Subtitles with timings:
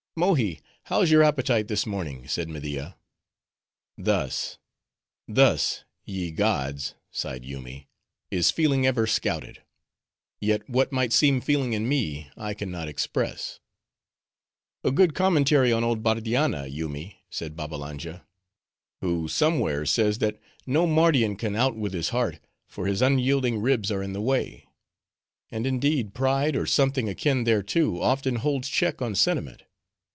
[0.17, 2.97] "Mohi, how's your appetite this morning?" said Media.
[3.97, 4.57] "Thus,
[5.25, 7.87] thus, ye gods," sighed Yoomy,
[8.29, 9.63] "is feeling ever scouted.
[10.41, 13.61] Yet, what might seem feeling in me, I can not express."
[14.83, 18.25] "A good commentary on old Bardianna, Yoomy," said Babbalanja,
[18.99, 23.89] "who somewhere says, that no Mardian can out with his heart, for his unyielding ribs
[23.89, 24.67] are in the way.
[25.51, 29.63] And indeed, pride, or something akin thereto, often holds check on sentiment.